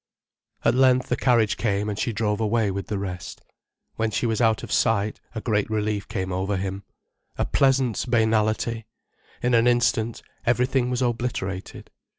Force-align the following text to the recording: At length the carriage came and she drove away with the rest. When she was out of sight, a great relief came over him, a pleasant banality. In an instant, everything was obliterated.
At 0.65 0.73
length 0.73 1.09
the 1.09 1.15
carriage 1.15 1.57
came 1.57 1.87
and 1.87 1.99
she 1.99 2.11
drove 2.11 2.39
away 2.41 2.71
with 2.71 2.87
the 2.87 2.97
rest. 2.97 3.39
When 3.97 4.09
she 4.09 4.25
was 4.25 4.41
out 4.41 4.63
of 4.63 4.71
sight, 4.71 5.21
a 5.35 5.41
great 5.41 5.69
relief 5.69 6.07
came 6.07 6.31
over 6.33 6.57
him, 6.57 6.81
a 7.37 7.45
pleasant 7.45 8.03
banality. 8.09 8.87
In 9.43 9.53
an 9.53 9.67
instant, 9.67 10.23
everything 10.43 10.89
was 10.89 11.03
obliterated. 11.03 11.91